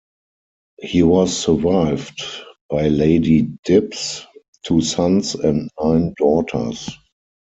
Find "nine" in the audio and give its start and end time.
5.79-6.15